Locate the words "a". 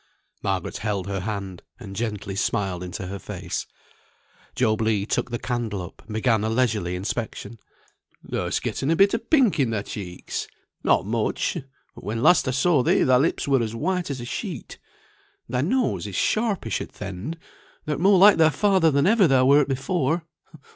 6.43-6.49, 8.89-8.95, 14.19-14.25